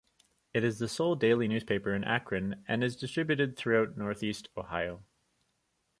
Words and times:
It 0.51 0.63
is 0.63 0.79
the 0.79 0.87
sole 0.89 1.13
daily 1.13 1.47
newspaper 1.47 1.93
in 1.93 2.03
Akron 2.03 2.63
and 2.67 2.83
is 2.83 2.95
distributed 2.95 3.55
throughout 3.55 3.99
Northeast 3.99 4.47
Ohio. 4.57 5.03